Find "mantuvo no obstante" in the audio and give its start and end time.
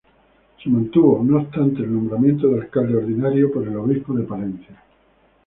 0.67-1.83